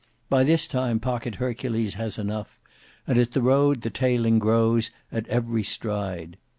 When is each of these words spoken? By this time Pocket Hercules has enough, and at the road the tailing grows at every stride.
By 0.29 0.43
this 0.43 0.65
time 0.65 0.99
Pocket 0.99 1.35
Hercules 1.35 1.93
has 1.93 2.17
enough, 2.17 2.59
and 3.05 3.19
at 3.19 3.33
the 3.33 3.41
road 3.43 3.81
the 3.81 3.91
tailing 3.91 4.39
grows 4.39 4.89
at 5.11 5.27
every 5.27 5.61
stride. 5.61 6.37